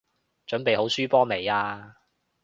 [0.47, 1.95] 準備好輸波未啊？